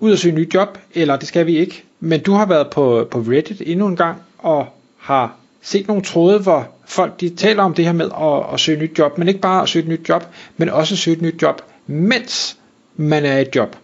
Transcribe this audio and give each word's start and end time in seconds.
ud 0.00 0.12
og 0.12 0.18
søge 0.18 0.34
nyt 0.34 0.54
job, 0.54 0.78
eller 0.94 1.16
det 1.16 1.28
skal 1.28 1.46
vi 1.46 1.56
ikke. 1.56 1.84
Men 2.00 2.20
du 2.20 2.32
har 2.32 2.46
været 2.46 2.70
på, 2.70 3.08
på 3.10 3.18
Reddit 3.18 3.62
endnu 3.66 3.86
en 3.86 3.96
gang, 3.96 4.16
og 4.38 4.66
har 4.98 5.34
set 5.62 5.88
nogle 5.88 6.02
tråde, 6.02 6.38
hvor 6.38 6.68
folk 6.86 7.20
de 7.20 7.28
taler 7.28 7.62
om 7.62 7.74
det 7.74 7.84
her 7.84 7.92
med 7.92 8.10
at, 8.20 8.54
at 8.54 8.60
søge 8.60 8.80
nyt 8.80 8.98
job, 8.98 9.18
men 9.18 9.28
ikke 9.28 9.40
bare 9.40 9.62
at 9.62 9.68
søge 9.68 9.82
et 9.82 9.88
nyt 9.88 10.08
job, 10.08 10.24
men 10.56 10.68
også 10.68 10.94
at 10.94 10.98
søge 10.98 11.16
et 11.16 11.22
nyt 11.22 11.42
job, 11.42 11.62
mens 11.86 12.56
man 12.96 13.24
er 13.24 13.38
i 13.38 13.42
et 13.42 13.56
job. 13.56 13.76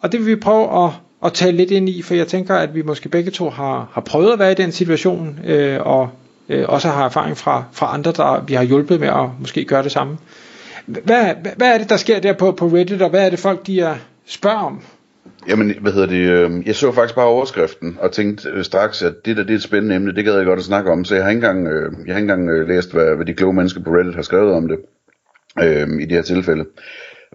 Og 0.00 0.12
det 0.12 0.20
vil 0.20 0.26
vi 0.26 0.36
prøve 0.36 0.84
at, 0.84 0.90
at 1.24 1.32
tale 1.32 1.56
lidt 1.56 1.70
ind 1.70 1.88
i, 1.88 2.02
for 2.02 2.14
jeg 2.14 2.26
tænker, 2.26 2.54
at 2.54 2.74
vi 2.74 2.82
måske 2.82 3.08
begge 3.08 3.30
to 3.30 3.50
har, 3.50 3.88
har 3.92 4.00
prøvet 4.00 4.32
at 4.32 4.38
være 4.38 4.52
i 4.52 4.54
den 4.54 4.72
situation, 4.72 5.38
øh, 5.44 5.80
og 5.80 6.10
øh, 6.48 6.64
også 6.68 6.88
har 6.88 7.04
erfaring 7.04 7.36
fra, 7.36 7.64
fra 7.72 7.94
andre, 7.94 8.12
der 8.12 8.40
vi 8.40 8.54
har 8.54 8.62
hjulpet 8.62 9.00
med 9.00 9.08
at 9.08 9.28
måske 9.40 9.64
gøre 9.64 9.82
det 9.82 9.92
samme. 9.92 10.18
Hvad, 10.86 11.34
hvad 11.56 11.74
er 11.74 11.78
det, 11.78 11.88
der 11.88 11.96
sker 11.96 12.20
der 12.20 12.32
på, 12.32 12.52
på 12.52 12.66
Reddit, 12.66 13.02
og 13.02 13.10
hvad 13.10 13.26
er 13.26 13.30
det 13.30 13.38
folk, 13.38 13.66
de 13.66 13.80
er, 13.80 13.96
spørger 14.26 14.58
om? 14.58 14.82
Jamen, 15.48 15.74
hvad 15.80 15.92
hedder 15.92 16.06
det, 16.06 16.50
øh, 16.50 16.66
jeg 16.66 16.74
så 16.74 16.92
faktisk 16.92 17.14
bare 17.14 17.26
overskriften, 17.26 17.96
og 18.00 18.12
tænkte 18.12 18.48
øh, 18.48 18.64
straks, 18.64 19.02
at 19.02 19.14
det 19.24 19.36
der 19.36 19.42
det 19.42 19.50
er 19.50 19.56
et 19.56 19.62
spændende 19.62 19.96
emne, 19.96 20.14
det 20.14 20.24
gad 20.24 20.36
jeg 20.36 20.46
godt 20.46 20.58
at 20.58 20.64
snakke 20.64 20.90
om, 20.90 21.04
så 21.04 21.14
jeg 21.14 21.24
har 21.24 21.30
ikke 21.30 21.46
engang, 21.46 21.68
øh, 21.68 21.92
jeg 22.06 22.14
har 22.14 22.20
ikke 22.20 22.32
engang 22.32 22.50
øh, 22.50 22.68
læst, 22.68 22.92
hvad, 22.92 23.16
hvad 23.16 23.26
de 23.26 23.34
kloge 23.34 23.54
mennesker 23.54 23.82
på 23.82 23.90
Reddit 23.90 24.14
har 24.14 24.22
skrevet 24.22 24.52
om 24.52 24.68
det, 24.68 24.78
øh, 25.62 25.88
i 26.00 26.04
det 26.04 26.12
her 26.12 26.22
tilfælde. 26.22 26.64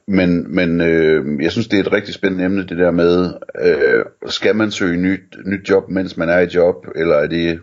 Men, 0.08 0.56
men 0.56 0.82
øh, 0.82 1.44
jeg 1.44 1.52
synes, 1.52 1.68
det 1.68 1.80
er 1.80 1.84
et 1.84 1.94
rigtig 1.94 2.14
spændende 2.14 2.46
emne, 2.46 2.68
det 2.68 2.78
der 2.78 2.92
med, 2.92 3.34
øh, 3.62 4.06
skal 4.28 4.56
man 4.56 4.72
søge 4.72 4.98
nyt, 4.98 5.38
nyt 5.46 5.70
job, 5.70 5.90
mens 5.90 6.18
man 6.18 6.30
er 6.30 6.40
i 6.40 6.48
job, 6.56 6.76
eller 6.96 7.16
er 7.16 7.28
det, 7.28 7.60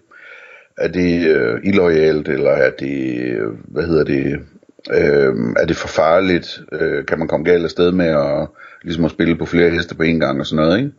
er 0.78 0.88
det 0.88 1.26
øh, 1.28 1.60
illoyalt, 1.64 2.28
eller 2.28 2.50
er 2.50 2.70
det, 2.70 3.20
øh, 3.20 3.48
hvad 3.68 3.82
hedder 3.82 4.04
det, 4.04 4.40
øh, 4.90 5.34
er 5.56 5.66
det 5.66 5.76
for 5.76 5.88
farligt, 5.88 6.60
øh, 6.72 7.06
kan 7.06 7.18
man 7.18 7.28
komme 7.28 7.44
galt 7.44 7.64
afsted 7.64 7.92
med 7.92 8.06
at, 8.06 8.48
ligesom 8.82 9.04
at 9.04 9.10
spille 9.10 9.36
på 9.36 9.46
flere 9.46 9.70
heste 9.70 9.94
på 9.94 10.02
en 10.02 10.20
gang 10.20 10.40
og 10.40 10.46
sådan 10.46 10.64
noget, 10.64 10.78
ikke? 10.78 10.92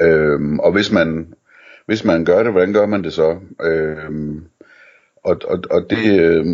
Øh, 0.00 0.40
og 0.58 0.72
hvis 0.72 0.92
man, 0.92 1.34
hvis 1.86 2.04
man 2.04 2.24
gør 2.24 2.42
det, 2.42 2.52
hvordan 2.52 2.72
gør 2.72 2.86
man 2.86 3.04
det 3.04 3.12
så? 3.12 3.38
Øh, 3.62 4.10
og, 5.24 5.40
og, 5.44 5.58
og 5.70 5.90
det, 5.90 6.20
øh, 6.20 6.46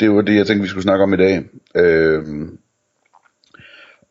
det 0.00 0.10
var 0.10 0.20
det, 0.22 0.36
jeg 0.36 0.46
tænkte, 0.46 0.62
vi 0.62 0.68
skulle 0.68 0.82
snakke 0.82 1.02
om 1.02 1.14
i 1.14 1.16
dag. 1.16 1.44
Øh, 1.74 2.24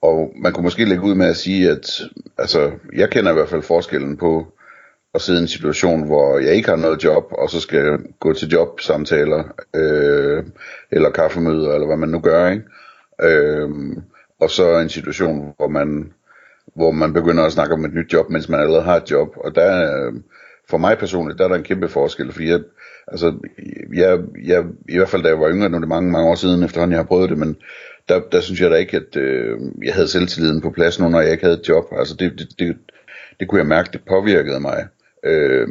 og 0.02 0.34
man 0.36 0.54
kunne 0.54 0.64
måske 0.64 0.86
lægge 0.86 1.04
ud 1.04 1.16
med 1.16 1.26
at 1.28 1.38
sige, 1.38 1.70
at 1.70 2.02
altså, 2.38 2.72
jeg 2.94 3.10
kender 3.10 3.32
i 3.32 3.34
hvert 3.34 3.50
fald 3.50 3.62
forskellen 3.62 4.18
på 4.18 4.55
at 5.16 5.22
sidde 5.22 5.40
i 5.40 5.42
en 5.42 5.48
situation, 5.48 6.06
hvor 6.06 6.40
jeg 6.40 6.54
ikke 6.54 6.70
har 6.70 6.76
noget 6.76 7.04
job, 7.04 7.26
og 7.32 7.50
så 7.50 7.60
skal 7.60 7.80
jeg 7.80 8.00
gå 8.20 8.34
til 8.34 8.48
jobsamtaler, 8.48 9.44
øh, 9.76 10.44
eller 10.92 11.10
kaffemøder, 11.10 11.74
eller 11.74 11.88
hvad 11.88 11.98
man 11.98 12.10
nu 12.10 12.20
gør, 12.20 12.50
ikke? 12.50 12.64
Øh, 13.22 13.70
og 14.40 14.50
så 14.50 14.80
en 14.80 14.90
situation, 14.90 15.54
hvor 15.58 15.68
man, 15.68 16.14
hvor 16.76 16.92
man 16.92 17.14
begynder 17.14 17.44
at 17.44 17.52
snakke 17.52 17.74
om 17.74 17.86
et 17.86 17.94
nyt 17.94 18.14
job, 18.14 18.30
mens 18.30 18.50
man 18.50 18.60
allerede 18.60 18.84
har 18.84 18.96
et 18.96 19.12
job. 19.12 19.28
Og 19.38 19.56
der, 19.56 20.12
for 20.70 20.78
mig 20.78 20.98
personligt, 20.98 21.40
der 21.40 21.44
er 21.44 21.50
der 21.50 21.56
en 21.56 21.64
kæmpe 21.64 21.90
forskel, 21.90 22.32
fordi 22.32 22.50
jeg, 22.50 22.60
altså, 23.08 23.34
jeg, 23.94 24.20
jeg, 24.46 24.66
i 24.90 24.98
hvert 24.98 25.10
fald 25.10 25.24
da 25.24 25.30
jeg 25.30 25.40
var 25.40 25.50
yngre, 25.50 25.70
nu 25.70 25.76
er 25.76 25.80
det 25.80 25.90
mange, 25.90 26.12
mange 26.12 26.30
år 26.30 26.36
siden 26.36 26.64
efterhånden, 26.64 26.92
jeg 26.92 27.00
har 27.00 27.08
prøvet 27.08 27.30
det, 27.30 27.38
men 27.38 27.58
der, 28.10 28.22
der 28.32 28.42
synes 28.42 28.62
jeg 28.62 28.72
da 28.72 28.76
ikke, 28.76 28.98
at 28.98 29.16
øh, 29.16 29.60
jeg 29.84 29.94
havde 29.94 30.08
selvtilliden 30.08 30.62
på 30.62 30.72
plads 30.72 31.00
nu, 31.00 31.10
når 31.10 31.22
jeg 31.22 31.32
ikke 31.32 31.44
havde 31.44 31.60
et 31.60 31.70
job. 31.70 31.84
Altså 31.92 32.16
det, 32.20 32.40
det, 32.40 32.48
det, 32.60 32.78
det 33.40 33.48
kunne 33.48 33.60
jeg 33.60 33.68
mærke, 33.68 33.90
det 33.94 34.02
påvirkede 34.08 34.60
mig. 34.60 34.88
Øh, 35.26 35.68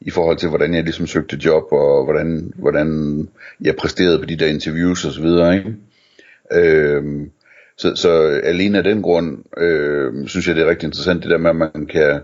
i 0.00 0.10
forhold 0.10 0.36
til, 0.36 0.48
hvordan 0.48 0.74
jeg 0.74 0.82
ligesom 0.82 1.06
søgte 1.06 1.36
job, 1.44 1.72
og 1.72 2.04
hvordan, 2.04 2.52
hvordan 2.56 3.28
jeg 3.60 3.76
præsterede 3.76 4.18
på 4.18 4.24
de 4.24 4.36
der 4.36 4.46
interviews 4.46 5.04
og 5.04 5.12
så 5.12 5.20
videre, 5.20 5.56
ikke? 5.56 5.74
Øh, 6.52 7.02
så, 7.76 7.96
så 7.96 8.40
alene 8.44 8.78
af 8.78 8.84
den 8.84 9.02
grund, 9.02 9.38
øh, 9.56 10.26
synes 10.26 10.48
jeg, 10.48 10.56
det 10.56 10.64
er 10.64 10.70
rigtig 10.70 10.86
interessant, 10.86 11.22
det 11.22 11.30
der 11.30 11.38
med, 11.38 11.50
at 11.50 11.56
man 11.56 11.86
kan, 11.90 12.20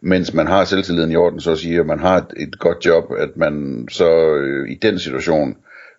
mens 0.00 0.34
man 0.34 0.46
har 0.46 0.64
selvtilliden 0.64 1.12
i 1.12 1.16
orden, 1.16 1.40
så 1.40 1.52
at 1.52 1.58
sige, 1.58 1.80
at 1.80 1.86
man 1.86 1.98
har 1.98 2.16
et, 2.16 2.32
et 2.36 2.58
godt 2.58 2.86
job, 2.86 3.04
at 3.18 3.36
man 3.36 3.86
så 3.90 4.34
øh, 4.34 4.70
i 4.70 4.74
den 4.74 4.98
situation 4.98 5.56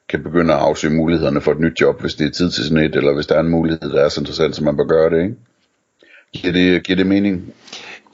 kan 0.09 0.24
begynde 0.24 0.53
at 0.53 0.59
afsøge 0.59 0.94
mulighederne 0.94 1.41
for 1.41 1.52
et 1.52 1.59
nyt 1.59 1.81
job, 1.81 2.02
hvis 2.02 2.16
det 2.16 2.28
er 2.28 2.31
tid 2.31 2.50
til 2.50 2.64
sådan 2.64 2.84
et, 2.84 2.96
eller 2.96 3.14
hvis 3.14 3.28
der 3.28 3.36
er 3.36 3.40
en 3.40 3.50
mulighed, 3.50 3.90
der 3.90 4.03
er 4.06 4.09
så 4.09 4.22
interessant, 4.22 4.56
så 4.56 4.64
man 4.64 4.78
bør 4.78 4.84
gøre 4.84 5.09
det, 5.09 5.24
ikke? 5.24 5.36
Giver 6.34 6.53
det, 6.53 6.84
giver 6.84 6.97
det 6.97 7.08
mening? 7.08 7.53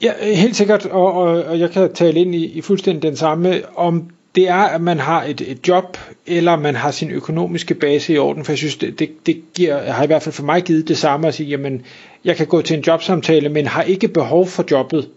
Ja, 0.02 0.12
helt 0.34 0.56
sikkert, 0.56 0.86
og, 0.86 1.12
og, 1.12 1.44
og 1.44 1.60
jeg 1.60 1.70
kan 1.70 1.94
tale 1.94 2.20
ind 2.20 2.34
i, 2.34 2.44
i 2.44 2.60
fuldstændig 2.60 3.02
den 3.02 3.16
samme, 3.16 3.62
om 3.78 4.10
det 4.34 4.48
er, 4.48 4.54
at 4.62 4.80
man 4.80 4.98
har 4.98 5.22
et, 5.22 5.40
et 5.40 5.68
job, 5.68 5.96
eller 6.26 6.56
man 6.56 6.74
har 6.74 6.90
sin 6.90 7.10
økonomiske 7.10 7.74
base 7.74 8.12
i 8.12 8.18
orden, 8.18 8.44
for 8.44 8.52
jeg 8.52 8.58
synes, 8.58 8.76
det, 8.76 8.98
det, 8.98 9.26
det 9.26 9.42
giver, 9.54 9.92
har 9.92 10.04
i 10.04 10.06
hvert 10.06 10.22
fald 10.22 10.32
for 10.32 10.42
mig 10.42 10.62
givet 10.62 10.88
det 10.88 10.98
samme 10.98 11.28
at 11.28 11.34
sige, 11.34 11.48
jamen, 11.48 11.84
jeg 12.24 12.36
kan 12.36 12.46
gå 12.46 12.62
til 12.62 12.76
en 12.76 12.82
jobsamtale, 12.82 13.48
men 13.48 13.66
har 13.66 13.82
ikke 13.82 14.08
behov 14.08 14.46
for 14.46 14.64
jobbet. 14.70 15.08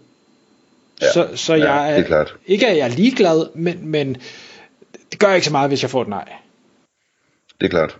Ja, 1.02 1.12
så 1.12 1.28
så 1.34 1.54
ja, 1.54 1.72
jeg 1.72 1.90
er, 1.90 1.94
det 1.94 2.02
er 2.02 2.06
klart. 2.06 2.34
ikke 2.46 2.66
at 2.66 2.76
jeg 2.76 2.84
er 2.84 2.94
ligeglad, 2.96 3.46
men, 3.54 3.78
men 3.82 4.16
det 5.10 5.18
gør 5.18 5.34
ikke 5.34 5.46
så 5.46 5.52
meget, 5.52 5.70
hvis 5.70 5.82
jeg 5.82 5.90
får 5.90 6.02
et 6.02 6.08
nej. 6.08 6.28
Det 7.60 7.66
er 7.66 7.70
klart. 7.70 7.98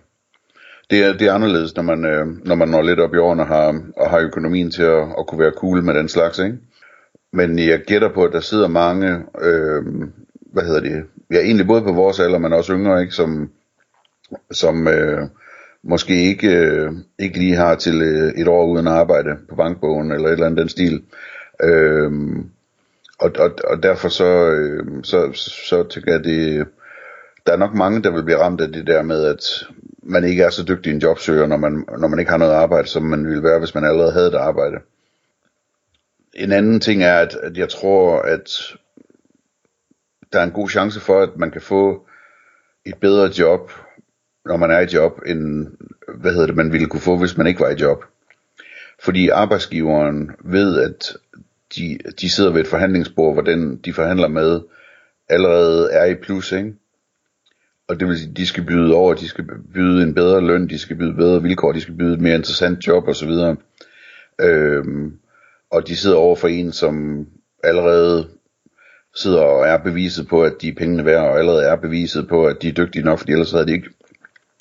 Det 0.91 1.05
er, 1.05 1.13
det 1.13 1.27
er 1.27 1.33
anderledes, 1.33 1.77
når 1.77 1.83
man, 1.83 2.05
øh, 2.05 2.27
når 2.45 2.55
man 2.55 2.69
når 2.69 2.83
lidt 2.83 3.01
op 3.01 3.15
i 3.15 3.19
årene 3.19 3.43
og 3.43 3.49
har, 3.49 3.83
og 3.97 4.11
har 4.11 4.19
økonomien 4.19 4.71
til 4.71 4.83
at, 4.83 5.03
at 5.19 5.27
kunne 5.27 5.41
være 5.41 5.53
cool 5.57 5.83
med 5.83 5.95
den 5.95 6.09
slags, 6.09 6.39
ikke? 6.39 6.59
Men 7.33 7.59
jeg 7.59 7.81
gætter 7.81 8.09
på, 8.09 8.25
at 8.25 8.33
der 8.33 8.41
sidder 8.41 8.69
mange, 8.69 9.09
øh, 9.43 9.83
hvad 10.53 10.63
hedder 10.63 10.81
det, 10.81 11.05
ja 11.31 11.39
egentlig 11.39 11.67
både 11.67 11.83
på 11.83 11.93
vores 11.93 12.21
alder, 12.21 12.39
men 12.39 12.53
også 12.53 12.73
yngre, 12.73 13.01
ikke, 13.01 13.15
som, 13.15 13.51
som 14.51 14.89
øh, 14.89 15.29
måske 15.83 16.29
ikke, 16.29 16.57
øh, 16.57 16.93
ikke 17.19 17.39
lige 17.39 17.57
har 17.57 17.75
til 17.75 18.03
øh, 18.03 18.33
et 18.41 18.49
år 18.49 18.67
uden 18.67 18.87
arbejde 18.87 19.37
på 19.49 19.55
bankbogen, 19.55 20.13
eller 20.13 20.29
et 20.29 20.33
eller 20.33 20.47
andet 20.47 20.59
den 20.59 20.69
stil. 20.69 21.03
Øh, 21.63 22.13
og, 23.19 23.33
og, 23.39 23.51
og 23.65 23.83
derfor 23.83 24.09
så, 24.09 24.51
øh, 24.51 24.87
så, 25.03 25.33
så 25.69 25.83
tænker 25.89 26.13
jeg, 26.13 26.25
det, 26.25 26.67
der 27.47 27.53
er 27.53 27.57
nok 27.57 27.75
mange, 27.75 28.03
der 28.03 28.11
vil 28.11 28.25
blive 28.25 28.39
ramt 28.39 28.61
af 28.61 28.73
det 28.73 28.87
der 28.87 29.03
med, 29.03 29.25
at 29.25 29.67
man 30.03 30.25
ikke 30.25 30.43
er 30.43 30.51
så 30.51 30.65
dygtig 30.65 30.93
en 30.93 30.99
jobsøger, 30.99 31.47
når 31.47 31.57
man, 31.57 31.85
når 31.99 32.09
man 32.09 32.19
ikke 32.19 32.31
har 32.31 32.39
noget 32.39 32.53
arbejde, 32.53 32.89
som 32.89 33.03
man 33.03 33.27
ville 33.27 33.43
være, 33.43 33.59
hvis 33.59 33.75
man 33.75 33.85
allerede 33.85 34.13
havde 34.13 34.29
et 34.29 34.35
arbejde. 34.35 34.77
En 36.35 36.53
anden 36.53 36.81
ting 36.81 37.03
er, 37.03 37.15
at, 37.19 37.35
at 37.35 37.57
jeg 37.57 37.69
tror, 37.69 38.23
at 38.23 38.51
der 40.33 40.41
er 40.41 40.45
en 40.45 40.51
god 40.51 40.69
chance 40.69 41.01
for, 41.01 41.23
at 41.23 41.37
man 41.37 41.51
kan 41.51 41.61
få 41.61 42.07
et 42.85 42.95
bedre 43.01 43.33
job, 43.39 43.73
når 44.45 44.57
man 44.57 44.71
er 44.71 44.81
i 44.81 44.95
job, 44.95 45.21
end 45.27 45.67
hvad 46.15 46.33
hedder 46.33 46.47
det, 46.47 46.57
man 46.57 46.73
ville 46.73 46.87
kunne 46.87 47.01
få, 47.01 47.17
hvis 47.17 47.37
man 47.37 47.47
ikke 47.47 47.61
var 47.61 47.71
i 47.71 47.81
job. 47.81 48.05
Fordi 49.03 49.29
arbejdsgiveren 49.29 50.31
ved, 50.45 50.81
at 50.81 51.17
de, 51.77 51.99
de 52.21 52.31
sidder 52.31 52.53
ved 52.53 52.61
et 52.61 52.67
forhandlingsbord, 52.67 53.33
hvor 53.33 53.43
den, 53.43 53.77
de 53.77 53.93
forhandler 53.93 54.29
med, 54.29 54.61
allerede 55.29 55.93
er 55.93 56.05
i 56.05 56.15
plus, 56.15 56.53
ikke? 56.53 56.75
Og 57.91 58.01
det 58.01 58.09
vil 58.09 58.19
sige, 58.19 58.33
de 58.37 58.47
skal 58.47 58.65
byde 58.65 58.95
over, 58.95 59.15
de 59.15 59.29
skal 59.29 59.45
byde 59.75 60.03
en 60.03 60.15
bedre 60.15 60.41
løn, 60.41 60.69
de 60.69 60.79
skal 60.79 60.97
byde 60.97 61.15
bedre 61.15 61.43
vilkår, 61.43 61.73
de 61.73 61.81
skal 61.81 61.95
byde 61.95 62.15
et 62.15 62.21
mere 62.21 62.35
interessant 62.35 62.87
job 62.87 63.09
osv. 63.09 63.31
Øhm, 64.41 65.13
og 65.71 65.89
de 65.89 65.97
sidder 65.97 66.17
over 66.17 66.37
for 66.37 66.49
en, 66.49 66.73
som 66.73 67.27
allerede 67.65 68.29
sidder 69.15 69.41
og 69.41 69.67
er 69.67 69.77
beviset 69.77 70.29
på, 70.29 70.43
at 70.43 70.53
de 70.61 70.69
er 70.69 70.75
pengene 70.79 71.05
værd, 71.05 71.25
og 71.25 71.39
allerede 71.39 71.65
er 71.65 71.77
beviset 71.77 72.29
på, 72.29 72.47
at 72.47 72.57
de 72.63 72.69
er 72.69 72.73
dygtige 72.73 73.05
nok, 73.05 73.19
fordi 73.19 73.33
ellers 73.33 73.53
havde 73.53 73.67
de 73.67 73.73
ikke 73.73 73.91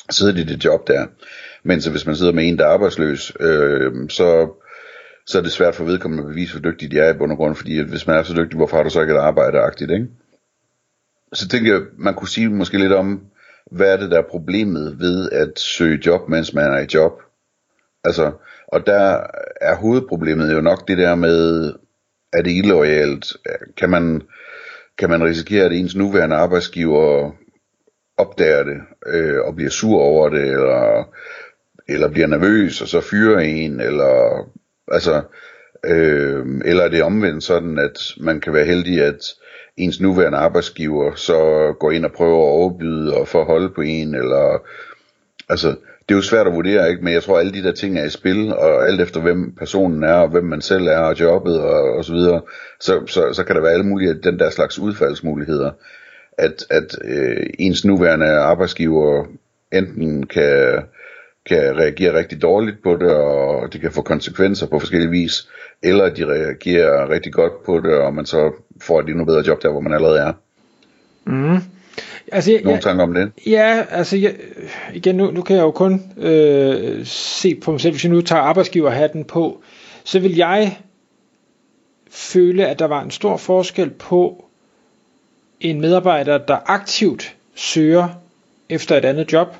siddet 0.09 0.37
i 0.37 0.43
det 0.43 0.65
job 0.65 0.87
der. 0.87 1.05
Men 1.63 1.81
så 1.81 1.91
hvis 1.91 2.05
man 2.05 2.15
sidder 2.15 2.33
med 2.33 2.47
en, 2.47 2.57
der 2.57 2.65
er 2.65 2.73
arbejdsløs, 2.73 3.33
øh, 3.39 4.09
så, 4.09 4.49
så 5.25 5.37
er 5.37 5.41
det 5.41 5.51
svært 5.51 5.75
for 5.75 5.83
vedkommende 5.83 6.23
at 6.23 6.29
bevise, 6.29 6.59
hvor 6.59 6.71
dygtige 6.71 6.91
de 6.91 6.99
er 6.99 7.13
i 7.13 7.17
bund 7.17 7.31
og 7.31 7.37
grund, 7.37 7.55
fordi 7.55 7.79
at 7.79 7.85
hvis 7.85 8.07
man 8.07 8.17
er 8.17 8.23
så 8.23 8.33
dygtig, 8.33 8.57
hvorfor 8.57 8.77
har 8.77 8.83
du 8.83 8.89
så 8.89 9.01
ikke 9.01 9.13
et 9.13 9.17
arbejde-agtigt, 9.17 9.91
ikke? 9.91 10.07
Så 11.33 11.47
tænker 11.47 11.73
jeg, 11.73 11.81
man 11.97 12.13
kunne 12.13 12.27
sige 12.27 12.49
måske 12.49 12.77
lidt 12.77 12.93
om, 12.93 13.21
hvad 13.71 13.93
er 13.93 13.97
det, 13.97 14.11
der 14.11 14.17
er 14.17 14.29
problemet 14.29 14.99
ved 14.99 15.29
at 15.31 15.59
søge 15.59 16.01
job, 16.05 16.29
mens 16.29 16.53
man 16.53 16.73
er 16.73 16.79
i 16.79 16.87
job? 16.93 17.21
Altså, 18.03 18.31
og 18.67 18.85
der 18.85 19.27
er 19.61 19.75
hovedproblemet 19.75 20.53
jo 20.53 20.61
nok 20.61 20.87
det 20.87 20.97
der 20.97 21.15
med, 21.15 21.73
er 22.33 22.41
det 22.41 22.51
illoyalt? 22.51 23.25
Kan 23.77 23.89
man, 23.89 24.21
kan 24.97 25.09
man 25.09 25.23
risikere, 25.23 25.65
at 25.65 25.71
ens 25.71 25.95
nuværende 25.95 26.35
arbejdsgiver 26.35 27.31
opdager 28.17 28.63
det, 28.63 28.77
øh, 29.07 29.39
og 29.41 29.55
bliver 29.55 29.71
sur 29.71 29.99
over 30.01 30.29
det, 30.29 30.41
eller, 30.41 31.09
eller 31.87 32.09
bliver 32.09 32.27
nervøs, 32.27 32.81
og 32.81 32.87
så 32.87 33.01
fyrer 33.01 33.39
en, 33.39 33.79
eller, 33.79 34.45
altså, 34.87 35.21
Øh, 35.85 36.45
eller 36.65 36.83
er 36.83 36.89
det 36.89 37.03
omvendt 37.03 37.43
sådan, 37.43 37.77
at 37.77 37.97
man 38.17 38.41
kan 38.41 38.53
være 38.53 38.65
heldig, 38.65 39.01
at 39.01 39.25
ens 39.79 40.01
nuværende 40.01 40.37
arbejdsgiver 40.37 41.15
så 41.15 41.73
går 41.79 41.91
ind 41.91 42.05
og 42.05 42.11
prøver 42.11 42.45
at 42.45 42.51
overbyde 42.51 43.13
og 43.13 43.27
få 43.27 43.69
på 43.75 43.81
en, 43.81 44.15
eller 44.15 44.67
altså, 45.49 45.67
det 46.09 46.15
er 46.15 46.17
jo 46.17 46.21
svært 46.21 46.47
at 46.47 46.53
vurdere, 46.53 46.89
ikke? 46.89 47.03
men 47.03 47.13
jeg 47.13 47.23
tror, 47.23 47.35
at 47.35 47.39
alle 47.39 47.53
de 47.53 47.63
der 47.63 47.71
ting 47.71 47.99
er 47.99 48.05
i 48.05 48.09
spil, 48.09 48.53
og 48.53 48.87
alt 48.87 49.01
efter 49.01 49.21
hvem 49.21 49.55
personen 49.55 50.03
er, 50.03 50.13
og 50.13 50.29
hvem 50.29 50.43
man 50.43 50.61
selv 50.61 50.87
er, 50.87 50.97
og 50.97 51.19
jobbet, 51.19 51.59
og, 51.59 51.93
og 51.93 52.05
så 52.05 52.13
videre, 52.13 52.41
så, 52.79 53.05
så, 53.07 53.33
så 53.33 53.43
kan 53.43 53.55
der 53.55 53.61
være 53.61 53.71
alle 53.71 53.85
mulige 53.85 54.13
den 54.13 54.39
der 54.39 54.49
slags 54.49 54.79
udfaldsmuligheder, 54.79 55.71
at, 56.37 56.65
at 56.69 56.97
øh, 57.03 57.47
ens 57.59 57.85
nuværende 57.85 58.27
arbejdsgiver 58.27 59.25
enten 59.71 60.25
kan 60.25 60.83
kan 61.45 61.77
reagere 61.77 62.17
rigtig 62.17 62.41
dårligt 62.41 62.83
på 62.83 62.95
det, 62.95 63.11
og 63.11 63.73
det 63.73 63.81
kan 63.81 63.91
få 63.91 64.01
konsekvenser 64.01 64.67
på 64.67 64.79
forskellige 64.79 65.11
vis, 65.11 65.49
eller 65.83 66.03
at 66.03 66.17
de 66.17 66.25
reagerer 66.25 67.09
rigtig 67.09 67.33
godt 67.33 67.63
på 67.65 67.79
det, 67.79 67.93
og 67.93 68.13
man 68.13 68.25
så 68.25 68.51
får 68.81 68.99
et 68.99 69.09
endnu 69.09 69.25
bedre 69.25 69.43
job 69.47 69.61
der, 69.61 69.71
hvor 69.71 69.79
man 69.79 69.93
allerede 69.93 70.19
er. 70.19 70.33
Mm. 71.25 71.57
Altså, 72.31 72.51
jeg, 72.51 72.61
Nogle 72.63 72.81
tanker 72.81 73.03
om 73.03 73.13
det? 73.13 73.31
Ja, 73.45 73.85
altså 73.89 74.17
jeg, 74.17 74.35
igen, 74.93 75.15
nu, 75.15 75.31
nu 75.31 75.41
kan 75.41 75.55
jeg 75.55 75.63
jo 75.63 75.71
kun 75.71 76.01
øh, 76.17 77.05
se 77.05 77.55
på 77.55 77.71
mig 77.71 77.81
selv, 77.81 77.93
hvis 77.93 78.03
jeg 78.03 78.11
nu 78.11 78.21
tager 78.21 78.41
arbejdsgiverhatten 78.41 79.23
på, 79.23 79.61
så 80.03 80.19
vil 80.19 80.35
jeg 80.35 80.77
føle, 82.09 82.67
at 82.67 82.79
der 82.79 82.85
var 82.85 83.01
en 83.01 83.11
stor 83.11 83.37
forskel 83.37 83.89
på 83.89 84.45
en 85.59 85.81
medarbejder, 85.81 86.37
der 86.37 86.57
aktivt 86.65 87.35
søger 87.55 88.07
efter 88.69 88.97
et 88.97 89.05
andet 89.05 89.33
job, 89.33 89.55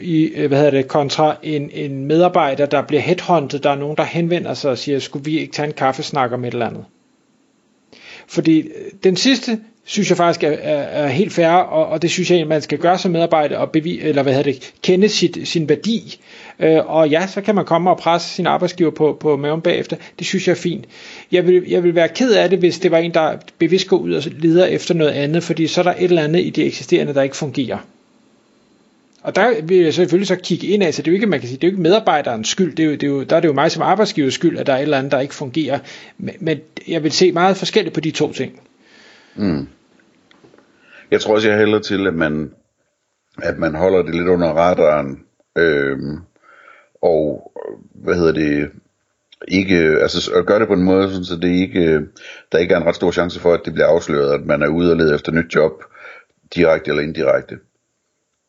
i, 0.00 0.24
øh, 0.24 0.48
hvad 0.48 0.58
hedder 0.58 0.70
det, 0.70 0.88
kontra 0.88 1.36
en, 1.42 1.70
en 1.70 2.04
medarbejder, 2.04 2.66
der 2.66 2.82
bliver 2.82 3.00
headhunted, 3.02 3.58
der 3.58 3.70
er 3.70 3.74
nogen, 3.74 3.96
der 3.96 4.04
henvender 4.04 4.54
sig 4.54 4.70
og 4.70 4.78
siger, 4.78 4.98
skulle 4.98 5.24
vi 5.24 5.38
ikke 5.38 5.52
tage 5.52 5.66
en 5.66 5.74
kaffesnak 5.74 6.32
om 6.32 6.44
et 6.44 6.52
eller 6.52 6.66
andet? 6.66 6.84
Fordi 8.28 8.60
øh, 8.60 8.70
den 9.04 9.16
sidste, 9.16 9.58
synes 9.84 10.08
jeg 10.08 10.16
faktisk 10.16 10.42
er, 10.44 10.50
er, 10.50 11.04
er 11.04 11.08
helt 11.08 11.32
fair, 11.32 11.48
og, 11.48 11.86
og 11.86 12.02
det 12.02 12.10
synes 12.10 12.30
jeg, 12.30 12.46
man 12.46 12.62
skal 12.62 12.78
gøre 12.78 12.98
som 12.98 13.10
medarbejder, 13.10 13.58
og 13.58 13.70
bevi, 13.70 14.00
eller 14.00 14.22
hvad 14.22 14.32
hedder 14.32 14.52
det, 14.52 14.72
kende 14.82 15.08
sit, 15.08 15.38
sin 15.44 15.68
værdi. 15.68 16.20
Øh, 16.60 16.90
og 16.90 17.08
ja, 17.08 17.26
så 17.26 17.40
kan 17.40 17.54
man 17.54 17.64
komme 17.64 17.90
og 17.90 17.98
presse 17.98 18.28
sin 18.28 18.46
arbejdsgiver 18.46 18.90
på, 18.90 19.16
på 19.20 19.36
maven 19.36 19.60
bagefter. 19.60 19.96
Det 20.18 20.26
synes 20.26 20.46
jeg 20.46 20.52
er 20.52 20.56
fint. 20.56 20.84
Jeg 21.32 21.46
vil, 21.46 21.64
jeg 21.68 21.82
vil 21.82 21.94
være 21.94 22.08
ked 22.08 22.32
af 22.32 22.50
det, 22.50 22.58
hvis 22.58 22.78
det 22.78 22.90
var 22.90 22.98
en, 22.98 23.14
der 23.14 23.36
bevidst 23.58 23.88
går 23.88 23.96
ud 23.96 24.12
og 24.12 24.22
leder 24.38 24.64
efter 24.66 24.94
noget 24.94 25.10
andet, 25.12 25.42
fordi 25.42 25.66
så 25.66 25.80
er 25.80 25.82
der 25.82 25.94
et 25.98 26.04
eller 26.04 26.22
andet 26.22 26.40
i 26.40 26.50
det 26.50 26.66
eksisterende, 26.66 27.14
der 27.14 27.22
ikke 27.22 27.36
fungerer. 27.36 27.78
Og 29.26 29.34
der 29.34 29.62
vil 29.62 29.76
jeg 29.76 29.94
selvfølgelig 29.94 30.28
så 30.28 30.36
kigge 30.36 30.66
ind 30.66 30.82
af, 30.82 30.94
så 30.94 31.02
det 31.02 31.08
er 31.08 31.12
jo 31.12 31.14
ikke, 31.14 31.26
man 31.26 31.40
kan 31.40 31.48
sige, 31.48 31.56
det 31.56 31.64
er 31.64 31.68
jo 31.68 31.72
ikke 31.72 31.82
medarbejderens 31.82 32.48
skyld, 32.48 32.76
det 32.76 32.82
er 32.82 32.86
jo, 32.86 32.92
det 32.92 33.02
er 33.02 33.06
jo, 33.06 33.22
der 33.22 33.36
er 33.36 33.40
det 33.40 33.48
jo 33.48 33.52
mig 33.52 33.70
som 33.70 33.82
arbejdsgivers 33.82 34.34
skyld, 34.34 34.58
at 34.58 34.66
der 34.66 34.72
er 34.72 34.76
et 34.76 34.82
eller 34.82 34.98
andet, 34.98 35.12
der 35.12 35.20
ikke 35.20 35.34
fungerer. 35.34 35.78
Men, 36.18 36.34
men 36.40 36.60
jeg 36.88 37.02
vil 37.02 37.12
se 37.12 37.32
meget 37.32 37.56
forskelligt 37.56 37.94
på 37.94 38.00
de 38.00 38.10
to 38.10 38.32
ting. 38.32 38.60
Mm. 39.36 39.68
Jeg 41.10 41.20
tror 41.20 41.34
også, 41.34 41.48
jeg 41.48 41.58
hælder 41.58 41.78
til, 41.78 42.06
at 42.06 42.14
man, 42.14 42.50
at 43.42 43.58
man 43.58 43.74
holder 43.74 44.02
det 44.02 44.14
lidt 44.14 44.28
under 44.28 44.48
radaren, 44.48 45.20
øhm, 45.58 46.18
og 47.02 47.52
hvad 47.94 48.14
hedder 48.14 48.32
det, 48.32 48.70
ikke, 49.48 49.76
altså 49.76 50.32
at 50.34 50.46
gøre 50.46 50.60
det 50.60 50.68
på 50.68 50.74
en 50.74 50.82
måde, 50.82 51.24
så 51.24 51.36
det 51.36 51.48
ikke, 51.48 52.00
der 52.52 52.58
ikke 52.58 52.74
er 52.74 52.78
en 52.78 52.86
ret 52.86 52.96
stor 52.96 53.10
chance 53.10 53.40
for, 53.40 53.52
at 53.52 53.60
det 53.64 53.72
bliver 53.72 53.86
afsløret, 53.86 54.34
at 54.34 54.46
man 54.46 54.62
er 54.62 54.68
ude 54.68 54.90
og 54.90 54.96
lede 54.96 55.14
efter 55.14 55.32
nyt 55.32 55.54
job, 55.54 55.72
direkte 56.54 56.90
eller 56.90 57.02
indirekte. 57.02 57.58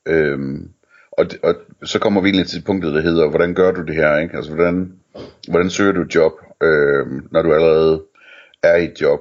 Øhm, 0.07 0.69
og, 1.11 1.25
og 1.43 1.55
så 1.83 1.99
kommer 1.99 2.21
vi 2.21 2.29
egentlig 2.29 2.47
til 2.47 2.63
punktet, 2.65 2.93
der 2.93 3.01
hedder, 3.01 3.29
hvordan 3.29 3.53
gør 3.53 3.71
du 3.71 3.81
det 3.81 3.95
her, 3.95 4.17
ikke? 4.17 4.35
Altså, 4.35 4.53
hvordan, 4.53 4.93
hvordan 5.49 5.69
søger 5.69 5.91
du 5.91 6.01
et 6.01 6.15
job, 6.15 6.33
øhm, 6.63 7.27
når 7.31 7.41
du 7.41 7.53
allerede 7.53 8.03
er 8.63 8.75
i 8.75 8.83
et 8.83 9.01
job? 9.01 9.19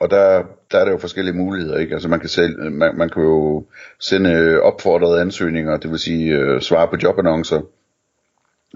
Og 0.00 0.10
der, 0.10 0.42
der 0.70 0.78
er 0.78 0.84
der 0.84 0.92
jo 0.92 0.98
forskellige 0.98 1.36
muligheder, 1.36 1.78
ikke? 1.78 1.94
Altså 1.94 2.08
man 2.08 2.20
kan, 2.20 2.28
selv, 2.28 2.72
man, 2.72 2.96
man 2.96 3.10
kan 3.10 3.22
jo 3.22 3.66
sende 4.00 4.60
opfordrede 4.60 5.20
ansøgninger, 5.20 5.76
det 5.76 5.90
vil 5.90 5.98
sige 5.98 6.38
øh, 6.38 6.60
svare 6.60 6.88
på 6.88 6.96
jobannoncer, 7.02 7.60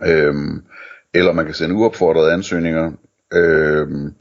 øhm, 0.06 0.62
eller 1.14 1.32
man 1.32 1.44
kan 1.44 1.54
sende 1.54 1.74
uopfordrede 1.74 2.32
ansøgninger, 2.32 2.92
øhm, 3.32 4.14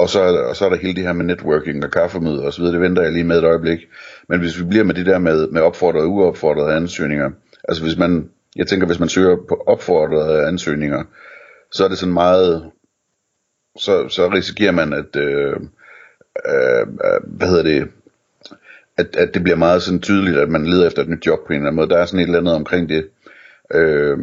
og 0.00 0.08
så, 0.08 0.20
og 0.20 0.56
så 0.56 0.64
er 0.64 0.68
der 0.68 0.76
hele 0.76 0.94
det 0.94 1.04
her 1.04 1.12
med 1.12 1.24
networking 1.24 1.84
og 1.84 1.90
kaffemøder 1.90 2.42
og 2.42 2.52
så 2.52 2.60
videre, 2.60 2.74
det 2.74 2.80
venter 2.80 3.02
jeg 3.02 3.12
lige 3.12 3.24
med 3.24 3.38
et 3.38 3.44
øjeblik. 3.44 3.78
Men 4.28 4.40
hvis 4.40 4.58
vi 4.58 4.64
bliver 4.64 4.84
med 4.84 4.94
det 4.94 5.06
der 5.06 5.18
med, 5.18 5.48
med 5.48 5.62
opfordrede 5.62 6.04
og 6.04 6.10
uopfordrede 6.10 6.76
ansøgninger, 6.76 7.30
altså 7.68 7.82
hvis 7.82 7.98
man, 7.98 8.30
jeg 8.56 8.66
tænker, 8.66 8.86
hvis 8.86 9.00
man 9.00 9.08
søger 9.08 9.36
på 9.48 9.64
opfordrede 9.66 10.46
ansøgninger, 10.46 11.04
så 11.72 11.84
er 11.84 11.88
det 11.88 11.98
sådan 11.98 12.12
meget, 12.12 12.70
så, 13.78 14.08
så 14.08 14.28
risikerer 14.28 14.72
man, 14.72 14.92
at, 14.92 15.16
øh, 15.16 15.56
øh, 16.46 16.86
hvad 17.24 17.48
hedder 17.48 17.62
det, 17.62 17.88
at, 18.96 19.16
at 19.16 19.34
det 19.34 19.42
bliver 19.42 19.56
meget 19.56 19.82
sådan 19.82 20.00
tydeligt, 20.00 20.36
at 20.38 20.48
man 20.48 20.66
leder 20.66 20.86
efter 20.86 21.02
et 21.02 21.08
nyt 21.08 21.26
job 21.26 21.38
på 21.46 21.52
en 21.52 21.54
eller 21.54 21.66
anden 21.66 21.76
måde. 21.76 21.88
Der 21.88 21.98
er 21.98 22.06
sådan 22.06 22.20
et 22.20 22.26
eller 22.26 22.38
andet 22.38 22.54
omkring 22.54 22.88
det. 22.88 23.08
Øh, 23.74 24.18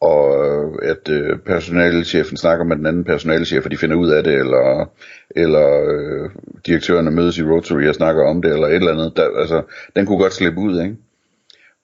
og 0.00 0.46
øh, 0.46 0.90
at 0.90 1.08
øh, 1.10 1.38
personalchefen 1.38 2.36
snakker 2.36 2.64
med 2.64 2.76
den 2.76 2.86
anden 2.86 3.04
personalchef, 3.04 3.64
og 3.64 3.70
de 3.70 3.76
finder 3.76 3.96
ud 3.96 4.10
af 4.10 4.24
det, 4.24 4.34
eller, 4.34 4.90
eller 5.30 5.84
øh, 5.88 6.30
direktørerne 6.66 7.10
mødes 7.10 7.38
i 7.38 7.42
Rotary 7.42 7.88
og 7.88 7.94
snakker 7.94 8.24
om 8.24 8.42
det, 8.42 8.52
eller 8.52 8.66
et 8.66 8.74
eller 8.74 8.92
andet. 8.92 9.12
Der, 9.16 9.38
altså, 9.38 9.62
den 9.96 10.06
kunne 10.06 10.18
godt 10.18 10.32
slippe 10.32 10.60
ud, 10.60 10.82
ikke? 10.82 10.96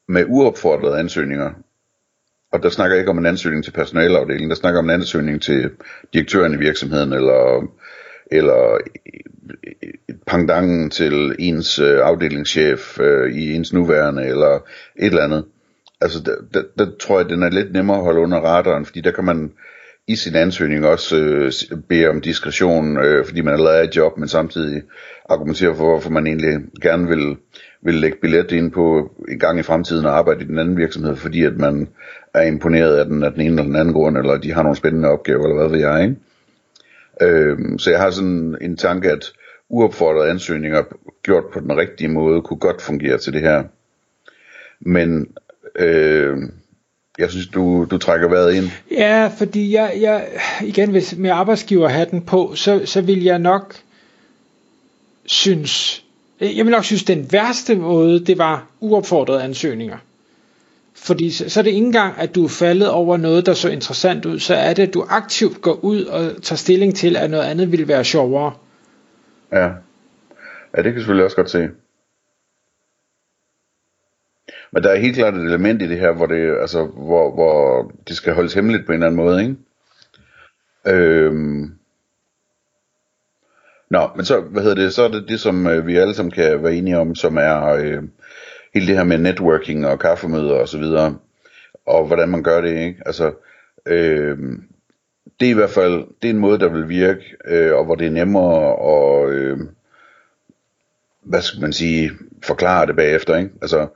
Med 0.08 0.24
uopfordrede 0.28 0.98
ansøgninger, 0.98 1.50
og 2.52 2.62
der 2.62 2.68
snakker 2.68 2.94
jeg 2.94 3.00
ikke 3.00 3.10
om 3.10 3.18
en 3.18 3.26
ansøgning 3.26 3.64
til 3.64 3.70
personalafdelingen, 3.70 4.50
der 4.50 4.56
snakker 4.56 4.78
om 4.78 4.84
en 4.84 4.94
ansøgning 4.94 5.42
til 5.42 5.70
direktøren 6.12 6.54
i 6.54 6.58
virksomheden, 6.58 7.12
eller, 7.12 7.68
eller 8.30 8.74
øh, 8.74 9.84
pangdangen 10.26 10.90
til 10.90 11.36
ens 11.38 11.78
øh, 11.78 12.00
afdelingschef 12.02 13.00
øh, 13.00 13.34
i 13.34 13.54
ens 13.54 13.72
nuværende, 13.72 14.26
eller 14.26 14.54
et 14.96 15.06
eller 15.06 15.22
andet 15.22 15.44
altså 16.04 16.20
der, 16.20 16.34
der, 16.54 16.62
der 16.78 16.90
tror 17.00 17.20
jeg, 17.20 17.28
den 17.28 17.42
er 17.42 17.50
lidt 17.50 17.72
nemmere 17.72 17.96
at 17.96 18.02
holde 18.02 18.20
under 18.20 18.38
radaren, 18.38 18.84
fordi 18.86 19.00
der 19.00 19.10
kan 19.10 19.24
man 19.24 19.52
i 20.06 20.16
sin 20.16 20.34
ansøgning 20.34 20.86
også 20.86 21.16
øh, 21.16 21.52
bede 21.88 22.08
om 22.08 22.20
diskretion, 22.20 22.96
øh, 22.96 23.26
fordi 23.26 23.40
man 23.40 23.52
allerede 23.52 23.78
er 23.78 23.82
i 23.82 23.96
job, 23.96 24.18
men 24.18 24.28
samtidig 24.28 24.82
argumentere 25.28 25.76
for, 25.76 25.84
hvorfor 25.84 26.10
man 26.10 26.26
egentlig 26.26 26.60
gerne 26.82 27.08
vil, 27.08 27.36
vil 27.82 27.94
lægge 27.94 28.18
billet 28.22 28.52
ind 28.52 28.72
på 28.72 29.10
en 29.28 29.38
gang 29.38 29.58
i 29.58 29.62
fremtiden 29.62 30.06
og 30.06 30.18
arbejde 30.18 30.44
i 30.44 30.48
den 30.48 30.58
anden 30.58 30.76
virksomhed, 30.76 31.16
fordi 31.16 31.44
at 31.44 31.56
man 31.56 31.88
er 32.34 32.42
imponeret 32.42 32.96
af 32.96 33.04
den 33.04 33.22
af 33.22 33.32
den 33.32 33.40
ene 33.40 33.50
eller 33.50 33.62
den 33.62 33.76
anden 33.76 33.94
grund, 33.94 34.18
eller 34.18 34.36
de 34.36 34.52
har 34.52 34.62
nogle 34.62 34.76
spændende 34.76 35.08
opgaver, 35.08 35.42
eller 35.42 35.56
hvad 35.56 35.68
ved 35.68 35.88
jeg, 35.88 36.02
ikke? 36.02 36.16
Øh, 37.20 37.58
så 37.78 37.90
jeg 37.90 38.00
har 38.00 38.10
sådan 38.10 38.56
en 38.60 38.76
tanke, 38.76 39.10
at 39.10 39.32
uopfordrede 39.68 40.30
ansøgninger 40.30 40.82
gjort 41.22 41.44
på 41.52 41.60
den 41.60 41.76
rigtige 41.76 42.08
måde, 42.08 42.42
kunne 42.42 42.58
godt 42.58 42.82
fungere 42.82 43.18
til 43.18 43.32
det 43.32 43.40
her. 43.40 43.64
Men 44.80 45.26
Øh, 45.78 46.36
jeg 47.18 47.30
synes, 47.30 47.46
du, 47.46 47.86
du 47.90 47.98
trækker 47.98 48.28
vejret 48.28 48.54
ind. 48.54 48.70
Ja, 48.90 49.30
fordi 49.38 49.74
jeg, 49.74 49.94
jeg 50.00 50.26
igen, 50.62 50.90
hvis 50.90 51.16
med 51.16 51.30
arbejdsgiverhatten 51.30 52.22
på, 52.22 52.52
så, 52.54 52.82
så 52.84 53.00
vil 53.00 53.22
jeg 53.22 53.38
nok 53.38 53.76
synes, 55.26 56.04
jeg 56.40 56.64
vil 56.64 56.70
nok 56.70 56.84
synes, 56.84 57.04
den 57.04 57.32
værste 57.32 57.74
måde, 57.76 58.24
det 58.24 58.38
var 58.38 58.66
uopfordrede 58.80 59.42
ansøgninger. 59.42 59.98
Fordi 60.94 61.30
så, 61.30 61.48
så 61.48 61.60
er 61.60 61.62
det 61.62 61.70
ikke 61.70 61.86
engang, 61.86 62.14
at 62.18 62.34
du 62.34 62.44
er 62.44 62.48
faldet 62.48 62.90
over 62.90 63.16
noget, 63.16 63.46
der 63.46 63.54
så 63.54 63.68
interessant 63.68 64.26
ud, 64.26 64.38
så 64.38 64.54
er 64.54 64.74
det, 64.74 64.82
at 64.82 64.94
du 64.94 65.06
aktivt 65.08 65.62
går 65.62 65.84
ud 65.84 66.04
og 66.04 66.42
tager 66.42 66.56
stilling 66.56 66.96
til, 66.96 67.16
at 67.16 67.30
noget 67.30 67.44
andet 67.44 67.72
vil 67.72 67.88
være 67.88 68.04
sjovere. 68.04 68.52
Ja, 69.52 69.66
ja 69.66 69.72
det 70.76 70.84
kan 70.84 70.84
jeg 70.84 70.94
selvfølgelig 70.94 71.24
også 71.24 71.36
godt 71.36 71.50
se. 71.50 71.68
Men 74.74 74.82
der 74.82 74.90
er 74.90 74.96
helt 74.96 75.16
klart 75.16 75.34
et 75.34 75.44
element 75.44 75.82
i 75.82 75.88
det 75.88 75.98
her, 75.98 76.12
hvor 76.12 76.26
det, 76.26 76.56
altså, 76.60 76.84
hvor, 76.84 77.34
hvor 77.34 77.92
det 78.08 78.16
skal 78.16 78.34
holdes 78.34 78.54
hemmeligt 78.54 78.86
på 78.86 78.92
en 78.92 78.94
eller 78.94 79.06
anden 79.06 79.24
måde, 79.24 79.42
ikke? 79.42 79.56
Øhm. 80.86 81.74
Nå, 83.90 84.08
men 84.16 84.24
så, 84.24 84.40
hvad 84.40 84.62
hedder 84.62 84.82
det, 84.82 84.94
så 84.94 85.02
er 85.02 85.08
det 85.08 85.28
det, 85.28 85.40
som 85.40 85.66
øh, 85.66 85.86
vi 85.86 85.96
alle 85.96 86.14
sammen 86.14 86.30
kan 86.30 86.62
være 86.62 86.74
enige 86.74 86.98
om, 86.98 87.14
som 87.14 87.36
er 87.36 87.66
øh, 87.66 88.02
hele 88.74 88.86
det 88.86 88.96
her 88.96 89.04
med 89.04 89.18
networking 89.18 89.86
og 89.86 89.98
kaffemøder 89.98 90.54
og 90.54 90.68
så 90.68 90.78
videre, 90.78 91.16
og 91.86 92.06
hvordan 92.06 92.28
man 92.28 92.42
gør 92.42 92.60
det, 92.60 92.78
ikke? 92.78 93.02
Altså, 93.06 93.32
øh, 93.86 94.38
det 95.40 95.46
er 95.46 95.50
i 95.50 95.54
hvert 95.54 95.70
fald, 95.70 96.04
det 96.22 96.28
er 96.28 96.34
en 96.34 96.40
måde, 96.40 96.58
der 96.58 96.68
vil 96.68 96.88
virke, 96.88 97.36
øh, 97.44 97.74
og 97.74 97.84
hvor 97.84 97.94
det 97.94 98.06
er 98.06 98.10
nemmere 98.10 98.72
at, 98.94 99.30
øh, 99.30 99.58
hvad 101.22 101.42
skal 101.42 101.60
man 101.60 101.72
sige, 101.72 102.10
forklare 102.44 102.86
det 102.86 102.96
bagefter, 102.96 103.36
ikke? 103.36 103.50
Altså, 103.62 103.88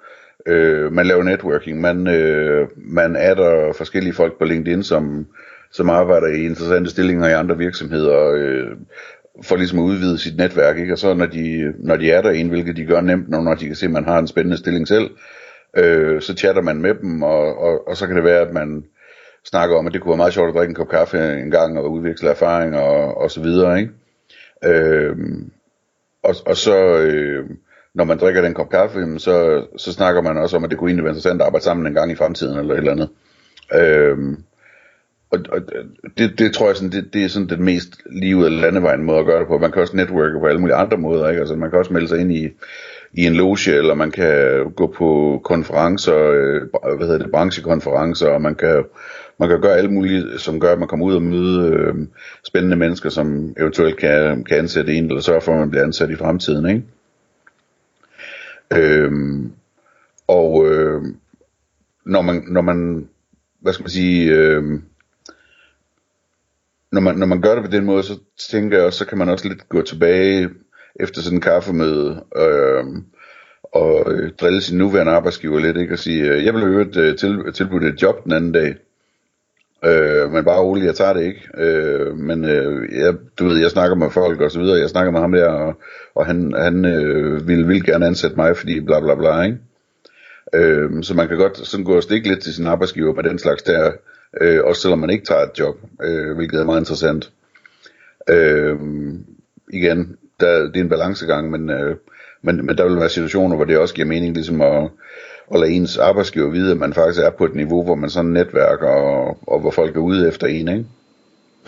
Øh, 0.46 0.92
man 0.92 1.06
laver 1.06 1.22
networking, 1.22 1.80
man, 1.80 2.06
øh, 2.06 2.68
man 2.76 3.16
adder 3.16 3.72
forskellige 3.72 4.12
folk 4.12 4.38
på 4.38 4.44
LinkedIn, 4.44 4.82
som, 4.82 5.26
som 5.70 5.90
arbejder 5.90 6.26
i 6.26 6.44
interessante 6.44 6.90
stillinger 6.90 7.28
i 7.28 7.32
andre 7.32 7.58
virksomheder, 7.58 8.30
øh, 8.36 8.76
for 9.42 9.56
ligesom 9.56 9.78
at 9.78 9.82
udvide 9.82 10.18
sit 10.18 10.36
netværk, 10.36 10.78
ikke? 10.78 10.92
og 10.92 10.98
så 10.98 11.14
når 11.14 11.26
de, 11.26 11.74
når 11.78 11.96
de 11.96 12.10
er 12.10 12.22
der 12.22 12.30
en, 12.30 12.48
hvilket 12.48 12.76
de 12.76 12.84
gør 12.84 13.00
nemt, 13.00 13.28
når 13.28 13.54
de 13.54 13.66
kan 13.66 13.76
se, 13.76 13.86
at 13.86 13.92
man 13.92 14.04
har 14.04 14.18
en 14.18 14.26
spændende 14.26 14.56
stilling 14.56 14.88
selv, 14.88 15.10
øh, 15.76 16.22
så 16.22 16.34
chatter 16.36 16.62
man 16.62 16.82
med 16.82 16.94
dem, 16.94 17.22
og, 17.22 17.58
og, 17.58 17.88
og 17.88 17.96
så 17.96 18.06
kan 18.06 18.16
det 18.16 18.24
være, 18.24 18.40
at 18.40 18.52
man 18.52 18.84
snakker 19.44 19.76
om, 19.76 19.86
at 19.86 19.92
det 19.92 20.00
kunne 20.00 20.10
være 20.10 20.16
meget 20.16 20.32
sjovt 20.32 20.48
at 20.48 20.54
drikke 20.54 20.70
en 20.70 20.74
kop 20.74 20.88
kaffe 20.88 21.38
en 21.38 21.50
gang 21.50 21.78
og 21.78 21.92
udveksle 21.92 22.28
erfaringer 22.28 22.80
og, 22.80 23.18
og 23.18 23.30
så 23.30 23.40
videre, 23.40 23.80
ikke? 23.80 23.92
Øh, 24.64 25.16
og, 26.22 26.34
og 26.46 26.56
så, 26.56 26.98
øh, 26.98 27.50
når 27.94 28.04
man 28.04 28.18
drikker 28.18 28.42
den 28.42 28.54
kop 28.54 28.70
kaffe, 28.70 29.18
så, 29.18 29.66
så 29.76 29.92
snakker 29.92 30.22
man 30.22 30.36
også 30.36 30.56
om, 30.56 30.64
at 30.64 30.70
det 30.70 30.78
kunne 30.78 30.90
egentlig 30.90 31.04
være 31.04 31.10
interessant 31.10 31.40
at 31.40 31.46
arbejde 31.46 31.64
sammen 31.64 31.86
en 31.86 31.94
gang 31.94 32.12
i 32.12 32.16
fremtiden, 32.16 32.58
eller 32.58 32.74
et 32.74 32.78
eller 32.78 32.92
andet. 32.92 33.08
Øhm, 33.74 34.36
og, 35.30 35.38
og 35.52 35.60
det, 36.18 36.38
det 36.38 36.54
tror 36.54 36.66
jeg 36.66 36.76
sådan, 36.76 36.92
det, 36.92 37.14
det 37.14 37.24
er 37.24 37.28
sådan 37.28 37.48
den 37.48 37.64
mest 37.64 37.96
livet 38.10 38.46
eller 38.46 38.60
landevejen 38.60 39.04
måde 39.04 39.18
at 39.18 39.26
gøre 39.26 39.40
det 39.40 39.48
på. 39.48 39.58
Man 39.58 39.72
kan 39.72 39.82
også 39.82 39.96
netværke 39.96 40.40
på 40.40 40.46
alle 40.46 40.60
mulige 40.60 40.76
andre 40.76 40.96
måder, 40.96 41.28
ikke? 41.28 41.40
Altså 41.40 41.56
man 41.56 41.70
kan 41.70 41.78
også 41.78 41.92
melde 41.92 42.08
sig 42.08 42.20
ind 42.20 42.32
i, 42.32 42.48
i 43.12 43.26
en 43.26 43.34
loge, 43.34 43.72
eller 43.72 43.94
man 43.94 44.10
kan 44.10 44.64
gå 44.76 44.86
på 44.86 45.40
konferencer, 45.44 46.16
øh, 46.16 46.60
hvad 46.96 47.06
hedder 47.06 47.18
det, 47.18 47.30
branchekonferencer, 47.30 48.28
og 48.28 48.42
man 48.42 48.54
kan, 48.54 48.84
man 49.38 49.48
kan 49.48 49.60
gøre 49.60 49.76
alt 49.76 49.92
muligt, 49.92 50.40
som 50.40 50.60
gør, 50.60 50.72
at 50.72 50.78
man 50.78 50.88
kommer 50.88 51.06
ud 51.06 51.14
og 51.14 51.22
møde 51.22 51.68
øh, 51.68 51.94
spændende 52.44 52.76
mennesker, 52.76 53.10
som 53.10 53.54
eventuelt 53.58 53.96
kan, 53.96 54.44
kan 54.44 54.58
ansætte 54.58 54.94
en, 54.94 55.04
eller 55.04 55.20
sørge 55.20 55.40
for, 55.40 55.52
at 55.52 55.58
man 55.58 55.70
bliver 55.70 55.84
ansat 55.84 56.10
i 56.10 56.16
fremtiden, 56.16 56.68
ikke? 56.68 56.82
Øhm, 58.72 59.52
og 60.26 60.66
øh, 60.66 61.02
når 62.06 62.22
man, 62.22 62.44
når 62.48 62.60
man, 62.60 63.08
hvad 63.60 63.72
skal 63.72 63.82
man 63.82 63.90
sige, 63.90 64.32
øh, 64.34 64.80
når 66.92 67.00
man, 67.00 67.16
når 67.16 67.26
man 67.26 67.40
gør 67.40 67.54
det 67.54 67.64
på 67.64 67.70
den 67.70 67.84
måde, 67.84 68.02
så 68.02 68.18
tænker 68.50 68.76
jeg 68.76 68.86
også, 68.86 68.98
så 68.98 69.06
kan 69.06 69.18
man 69.18 69.28
også 69.28 69.48
lidt 69.48 69.68
gå 69.68 69.82
tilbage 69.82 70.50
efter 71.00 71.20
sådan 71.20 71.36
en 71.36 71.42
kaffemøde, 71.42 72.24
øhm, 72.36 72.96
øh, 72.96 73.02
og 73.62 74.12
drille 74.40 74.60
sin 74.60 74.78
nuværende 74.78 75.12
arbejdsgiver 75.12 75.58
lidt, 75.58 75.76
ikke? 75.76 75.94
Og 75.94 75.98
sige, 75.98 76.24
øh, 76.24 76.44
jeg 76.44 76.54
vil 76.54 76.62
have 76.62 76.72
hørt 76.72 76.96
øh, 76.96 77.16
til, 77.16 77.52
tilbudt 77.54 77.84
et 77.84 78.02
job 78.02 78.24
den 78.24 78.32
anden 78.32 78.52
dag. 78.52 78.76
Øh, 79.84 80.32
men 80.32 80.44
bare 80.44 80.60
roligt, 80.60 80.86
jeg 80.86 80.94
tager 80.94 81.12
det 81.12 81.24
ikke. 81.24 81.48
Øh, 81.58 82.16
men 82.16 82.44
øh, 82.44 82.98
jeg, 82.98 83.14
du 83.38 83.44
ved, 83.44 83.58
jeg 83.58 83.70
snakker 83.70 83.96
med 83.96 84.10
folk 84.10 84.40
og 84.40 84.50
så 84.50 84.60
videre, 84.60 84.80
jeg 84.80 84.88
snakker 84.88 85.12
med 85.12 85.20
ham 85.20 85.32
der, 85.32 85.48
og, 85.48 85.74
og 86.14 86.26
han, 86.26 86.54
han 86.58 86.84
øh, 86.84 87.48
vil, 87.48 87.68
vil 87.68 87.84
gerne 87.84 88.06
ansætte 88.06 88.36
mig, 88.36 88.56
fordi 88.56 88.80
bla 88.80 89.00
bla 89.00 89.14
bla, 89.14 89.42
ikke? 89.42 89.58
Øh, 90.54 91.02
så 91.02 91.14
man 91.14 91.28
kan 91.28 91.36
godt 91.36 91.66
sådan 91.66 91.84
gå 91.84 91.96
og 91.96 92.02
stikke 92.02 92.28
lidt 92.28 92.42
til 92.42 92.54
sin 92.54 92.66
arbejdsgiver 92.66 93.14
med 93.14 93.22
den 93.22 93.38
slags 93.38 93.62
der, 93.62 93.92
øh, 94.40 94.64
også 94.64 94.82
selvom 94.82 94.98
man 94.98 95.10
ikke 95.10 95.24
tager 95.24 95.42
et 95.42 95.58
job, 95.58 95.76
øh, 96.02 96.36
hvilket 96.36 96.60
er 96.60 96.64
meget 96.64 96.80
interessant. 96.80 97.30
Øh, 98.30 98.76
igen, 99.72 100.16
der, 100.40 100.62
det 100.62 100.76
er 100.76 100.80
en 100.80 100.88
balancegang, 100.88 101.50
men, 101.50 101.70
øh, 101.70 101.96
men, 102.42 102.66
men 102.66 102.78
der 102.78 102.88
vil 102.88 103.00
være 103.00 103.08
situationer, 103.08 103.56
hvor 103.56 103.64
det 103.64 103.78
også 103.78 103.94
giver 103.94 104.08
mening 104.08 104.34
ligesom 104.34 104.60
at, 104.60 104.90
at 105.54 105.60
lade 105.60 105.72
ens 105.72 105.96
arbejdsgiver 105.96 106.50
vide, 106.50 106.70
at 106.70 106.76
man 106.76 106.94
faktisk 106.94 107.20
er 107.20 107.30
på 107.30 107.44
et 107.44 107.54
niveau, 107.54 107.82
hvor 107.84 107.94
man 107.94 108.10
sådan 108.10 108.30
netværker, 108.30 108.88
og, 108.88 109.38
og 109.46 109.60
hvor 109.60 109.70
folk 109.70 109.96
er 109.96 110.00
ude 110.00 110.28
efter 110.28 110.46
en, 110.46 110.68
ikke? 110.68 110.84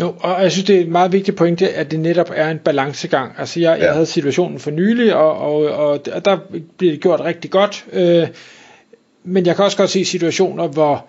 Jo, 0.00 0.14
og 0.20 0.42
jeg 0.42 0.52
synes, 0.52 0.66
det 0.66 0.76
er 0.76 0.80
en 0.80 0.92
meget 0.92 1.12
vigtig 1.12 1.36
pointe, 1.36 1.68
at 1.68 1.90
det 1.90 2.00
netop 2.00 2.30
er 2.34 2.50
en 2.50 2.58
balancegang. 2.58 3.32
Altså, 3.38 3.60
jeg, 3.60 3.78
ja. 3.78 3.84
jeg 3.84 3.92
havde 3.92 4.06
situationen 4.06 4.58
for 4.58 4.70
nylig, 4.70 5.14
og, 5.14 5.38
og, 5.38 5.58
og 6.12 6.24
der 6.24 6.38
blev 6.76 6.92
det 6.92 7.00
gjort 7.00 7.20
rigtig 7.20 7.50
godt. 7.50 7.84
Øh, 7.92 8.28
men 9.24 9.46
jeg 9.46 9.56
kan 9.56 9.64
også 9.64 9.76
godt 9.76 9.90
se 9.90 10.04
situationer, 10.04 10.68
hvor 10.68 11.06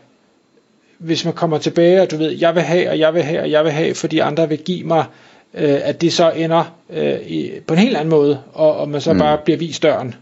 hvis 0.97 1.25
man 1.25 1.33
kommer 1.33 1.57
tilbage, 1.57 2.01
og 2.01 2.11
du 2.11 2.17
ved, 2.17 2.31
jeg 2.31 2.55
vil 2.55 2.63
have, 2.63 2.89
og 2.89 2.99
jeg 2.99 3.13
vil 3.13 3.23
have, 3.23 3.41
og 3.41 3.51
jeg 3.51 3.63
vil 3.63 3.71
have, 3.71 3.95
fordi 3.95 4.19
andre 4.19 4.49
vil 4.49 4.57
give 4.57 4.83
mig, 4.83 5.05
øh, 5.53 5.79
at 5.83 6.01
det 6.01 6.13
så 6.13 6.31
ender 6.31 6.75
øh, 6.89 7.21
i, 7.21 7.51
på 7.67 7.73
en 7.73 7.79
helt 7.79 7.97
anden 7.97 8.09
måde, 8.09 8.39
og, 8.53 8.77
og 8.77 8.89
man 8.89 9.01
så 9.01 9.13
mm. 9.13 9.19
bare 9.19 9.37
bliver 9.37 9.57
vist 9.57 9.83
døren. 9.83 10.15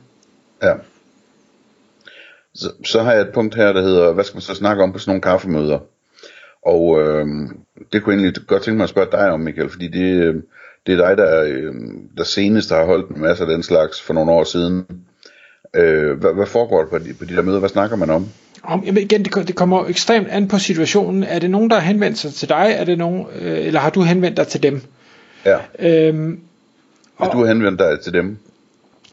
Ja. 0.64 0.74
Så, 2.60 2.72
så 2.86 3.04
har 3.04 3.12
jeg 3.12 3.22
et 3.22 3.34
punkt 3.34 3.56
her, 3.56 3.74
der 3.74 3.82
hedder, 3.82 4.14
hvad 4.14 4.24
skal 4.24 4.36
man 4.36 4.42
så 4.42 4.56
snakke 4.56 4.84
om 4.84 4.92
på 4.92 5.00
sådan 5.00 5.10
nogle 5.10 5.22
kaffemøder? 5.22 5.80
Og 6.66 7.02
øh, 7.02 7.26
det 7.94 8.04
kunne 8.04 8.16
jeg 8.16 8.22
egentlig 8.22 8.48
godt 8.48 8.64
tænke 8.64 8.78
mig 8.78 8.84
at 8.84 8.90
spørge 8.90 9.12
dig 9.12 9.32
om, 9.32 9.40
Michael, 9.40 9.70
fordi 9.70 9.88
det, 9.88 10.44
det 10.88 11.00
er 11.00 11.08
dig, 11.08 11.18
der, 11.18 11.44
øh, 11.44 11.74
der 12.18 12.24
senest 12.24 12.70
har 12.70 12.86
holdt 12.86 13.10
en 13.10 13.22
masse 13.22 13.44
af 13.44 13.50
den 13.50 13.64
slags 13.64 14.02
for 14.02 14.14
nogle 14.14 14.32
år 14.32 14.44
siden. 14.44 14.86
Øh, 15.76 16.20
hvad, 16.20 16.34
hvad 16.34 16.46
foregår 16.46 16.82
der 16.82 16.90
på 16.90 16.98
de, 16.98 17.14
på 17.14 17.26
de 17.26 17.36
der 17.36 17.42
møder? 17.42 17.60
Hvad 17.60 17.70
snakker 17.70 17.96
man 17.96 18.10
om? 18.10 18.28
Om, 18.64 18.84
jamen 18.86 19.04
igen, 19.04 19.26
det, 19.26 19.48
det 19.48 19.56
kommer 19.56 19.88
ekstremt 19.88 20.28
an 20.28 20.48
på 20.48 20.58
situationen. 20.58 21.24
Er 21.24 21.40
det 21.40 21.52
nogen, 21.52 21.70
der 21.70 21.76
har 21.76 21.88
henvendt 21.88 22.18
sig 22.18 22.34
til 22.34 22.50
dig, 22.50 22.76
er 22.78 22.84
det 22.84 22.98
nogen, 22.98 23.26
øh, 23.42 23.66
eller 23.66 23.80
har 23.80 23.90
du 23.90 24.02
henvendt 24.02 24.38
dig 24.38 24.48
til 24.48 24.64
dem? 24.64 24.82
Ja. 25.46 25.58
Øhm, 25.80 26.40
og, 27.18 27.34
du 27.34 27.38
har 27.38 27.46
henvendt 27.46 27.80
dig 27.80 28.00
til 28.04 28.14
dem? 28.14 28.38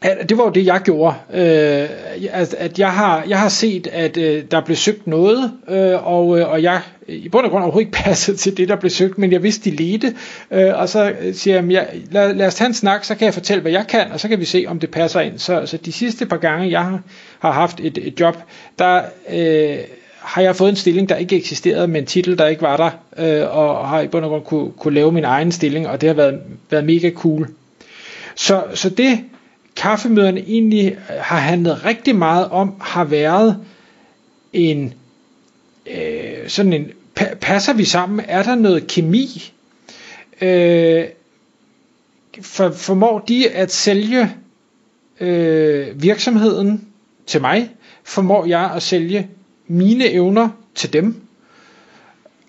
At, 0.01 0.29
det 0.29 0.37
var 0.37 0.43
jo 0.43 0.49
det, 0.49 0.65
jeg 0.65 0.81
gjorde. 0.83 1.15
Øh, 1.33 1.89
at, 2.31 2.53
at 2.53 2.79
jeg, 2.79 2.91
har, 2.91 3.23
jeg 3.27 3.39
har 3.39 3.49
set, 3.49 3.87
at 3.87 4.17
øh, 4.17 4.43
der 4.51 4.61
blev 4.61 4.75
søgt 4.75 5.07
noget, 5.07 5.51
øh, 5.69 6.07
og, 6.07 6.39
øh, 6.39 6.49
og 6.49 6.63
jeg 6.63 6.81
i 7.07 7.29
bund 7.29 7.45
og 7.45 7.51
grund 7.51 7.63
overhovedet 7.63 7.87
ikke 7.87 7.97
passede 8.03 8.37
til 8.37 8.57
det, 8.57 8.69
der 8.69 8.75
blev 8.75 8.89
søgt, 8.89 9.17
men 9.17 9.31
jeg 9.31 9.43
vidste, 9.43 9.71
de 9.71 9.75
ledte. 9.75 10.15
Øh, 10.51 10.79
og 10.79 10.89
så 10.89 11.13
øh, 11.21 11.33
siger 11.33 11.55
jeg, 11.55 11.71
jeg 11.71 11.87
lad, 12.11 12.33
lad 12.33 12.47
os 12.47 12.55
tage 12.55 12.67
en 12.67 12.73
snak, 12.73 13.03
så 13.03 13.15
kan 13.15 13.25
jeg 13.25 13.33
fortælle, 13.33 13.61
hvad 13.61 13.71
jeg 13.71 13.87
kan, 13.87 14.11
og 14.11 14.19
så 14.19 14.27
kan 14.27 14.39
vi 14.39 14.45
se, 14.45 14.65
om 14.67 14.79
det 14.79 14.91
passer 14.91 15.19
ind. 15.19 15.39
Så, 15.39 15.65
så 15.65 15.77
de 15.77 15.91
sidste 15.91 16.25
par 16.25 16.37
gange, 16.37 16.71
jeg 16.71 16.83
har, 16.83 17.01
har 17.39 17.51
haft 17.51 17.79
et, 17.79 17.97
et 18.01 18.19
job, 18.19 18.37
der... 18.79 19.01
Øh, 19.29 19.77
har 20.19 20.41
jeg 20.41 20.55
fået 20.55 20.69
en 20.69 20.75
stilling, 20.75 21.09
der 21.09 21.15
ikke 21.15 21.35
eksisterede, 21.35 21.87
men 21.87 21.95
en 21.95 22.05
titel, 22.05 22.37
der 22.37 22.47
ikke 22.47 22.61
var 22.61 22.77
der, 22.77 22.89
øh, 23.17 23.57
og 23.57 23.89
har 23.89 24.01
i 24.01 24.07
bund 24.07 24.25
og 24.25 24.29
grund 24.29 24.43
kunne, 24.43 24.71
kunne 24.71 24.93
lave 24.93 25.11
min 25.11 25.23
egen 25.23 25.51
stilling, 25.51 25.87
og 25.87 26.01
det 26.01 26.09
har 26.09 26.13
været, 26.13 26.39
været 26.69 26.85
mega 26.85 27.11
cool. 27.11 27.47
Så, 28.35 28.63
så 28.73 28.89
det 28.89 29.19
kaffemøderne 29.77 30.39
egentlig 30.39 30.97
har 31.07 31.39
handlet 31.39 31.85
rigtig 31.85 32.15
meget 32.15 32.47
om, 32.49 32.73
har 32.81 33.03
været 33.03 33.57
en 34.53 34.93
øh, 35.87 36.47
sådan 36.49 36.73
en, 36.73 36.91
passer 37.41 37.73
vi 37.73 37.85
sammen? 37.85 38.25
Er 38.27 38.43
der 38.43 38.55
noget 38.55 38.87
kemi? 38.87 39.53
Øh, 40.41 41.05
for, 42.41 42.71
formår 42.71 43.19
de 43.19 43.49
at 43.49 43.71
sælge 43.71 44.35
øh, 45.19 46.01
virksomheden 46.01 46.87
til 47.25 47.41
mig? 47.41 47.69
Formår 48.03 48.45
jeg 48.45 48.71
at 48.75 48.83
sælge 48.83 49.29
mine 49.67 50.09
evner 50.11 50.49
til 50.75 50.93
dem? 50.93 51.21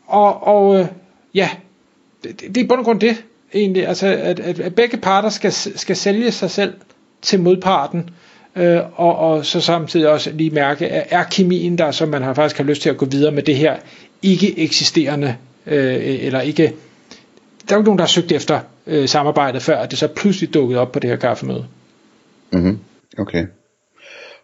Og, 0.06 0.42
og 0.46 0.80
øh, 0.80 0.86
ja, 1.34 1.50
det, 2.24 2.40
det 2.40 2.56
er 2.56 2.64
i 2.64 2.66
bund 2.66 2.78
og 2.78 2.84
grund 2.84 3.00
det 3.00 3.24
egentlig, 3.54 3.86
altså 3.86 4.06
at, 4.06 4.40
at, 4.40 4.60
at 4.60 4.74
begge 4.74 4.96
parter 4.96 5.28
skal, 5.28 5.52
skal 5.52 5.96
sælge 5.96 6.32
sig 6.32 6.50
selv 6.50 6.74
til 7.22 7.40
modparten, 7.40 8.10
øh, 8.56 8.80
og, 8.94 9.16
og 9.16 9.46
så 9.46 9.60
samtidig 9.60 10.08
også 10.08 10.30
lige 10.30 10.50
mærke, 10.50 10.88
at 10.88 11.06
er 11.10 11.24
kemien 11.24 11.78
der, 11.78 11.90
så 11.90 12.06
man 12.06 12.22
har 12.22 12.34
faktisk 12.34 12.56
har 12.56 12.64
lyst 12.64 12.82
til 12.82 12.90
at 12.90 12.96
gå 12.96 13.06
videre 13.06 13.32
med 13.32 13.42
det 13.42 13.56
her 13.56 13.76
ikke 14.22 14.58
eksisterende, 14.58 15.36
øh, 15.66 16.24
eller 16.24 16.40
ikke, 16.40 16.62
der 16.62 17.74
er 17.74 17.76
jo 17.76 17.78
ikke 17.78 17.88
nogen, 17.88 17.98
der 17.98 18.04
har 18.04 18.08
søgt 18.08 18.32
efter 18.32 18.60
øh, 18.86 19.08
samarbejdet 19.08 19.62
før, 19.62 19.78
at 19.78 19.90
det 19.90 19.98
så 19.98 20.08
pludselig 20.08 20.54
dukket 20.54 20.78
op 20.78 20.92
på 20.92 20.98
det 20.98 21.10
her 21.10 21.16
kaffemøde. 21.16 21.66
Mhm, 22.52 22.78
okay. 23.18 23.46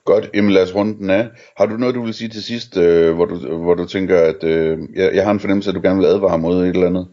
Godt, 0.05 0.31
jamen 0.35 0.51
lad 0.51 0.63
os 0.63 0.75
runde 0.75 0.99
den 0.99 1.11
af. 1.11 1.29
Har 1.57 1.67
du 1.67 1.77
noget, 1.77 1.95
du 1.95 2.05
vil 2.05 2.15
sige 2.15 2.29
til 2.29 2.43
sidst, 2.43 2.77
øh, 2.77 3.15
hvor, 3.15 3.25
du, 3.25 3.57
hvor 3.57 3.75
du 3.75 3.87
tænker, 3.87 4.21
at 4.21 4.45
øh, 4.45 4.79
jeg, 4.95 5.11
jeg 5.15 5.25
har 5.25 5.31
en 5.31 5.41
fornemmelse, 5.41 5.71
at 5.71 5.77
du 5.77 5.81
gerne 5.81 5.99
vil 5.99 6.07
advare 6.07 6.39
mod 6.39 6.63
et 6.63 6.69
eller 6.69 6.87
andet? 6.87 7.07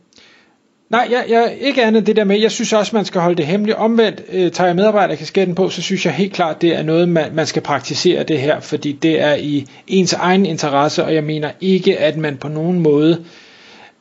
Nej, 0.92 1.08
jeg, 1.12 1.26
jeg, 1.30 1.58
ikke 1.62 1.84
andet 1.84 2.08
det 2.08 2.16
der 2.16 2.24
med, 2.24 2.40
jeg 2.40 2.52
synes 2.52 2.74
også, 2.74 2.96
man 2.96 3.06
skal 3.06 3.22
holde 3.22 3.36
det 3.36 3.46
hemmeligt. 3.46 3.78
Omvendt 3.78 4.22
øh, 4.32 4.52
tager 4.52 4.68
jeg 4.68 4.76
medarbejderkasketten 4.76 5.56
på, 5.56 5.70
så 5.70 5.82
synes 5.82 6.06
jeg 6.06 6.14
helt 6.14 6.34
klart, 6.34 6.62
det 6.62 6.76
er 6.76 6.84
noget, 6.84 7.10
man, 7.10 7.36
man 7.36 7.46
skal 7.46 7.62
praktisere 7.62 8.24
det 8.24 8.40
her, 8.40 8.60
fordi 8.60 8.92
det 8.92 9.22
er 9.22 9.34
i 9.36 9.68
ens 9.88 10.14
egen 10.14 10.46
interesse, 10.46 11.04
og 11.04 11.16
jeg 11.16 11.24
mener 11.24 11.52
ikke, 11.62 11.98
at 11.98 12.18
man 12.18 12.38
på 12.38 12.48
nogen 12.48 12.80
måde 12.80 13.24